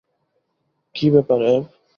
কী 0.95 1.05
ব্যাপার, 1.09 1.39
অ্যাব? 1.41 1.63